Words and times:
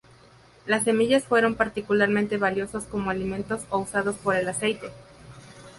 Las 0.65 0.85
semillas 0.85 1.25
fueron 1.25 1.53
particularmente 1.53 2.37
valiosos 2.37 2.85
como 2.85 3.11
alimentos 3.11 3.65
o 3.69 3.77
usados 3.77 4.15
por 4.15 4.35
el 4.35 4.49
aceite. 4.49 4.89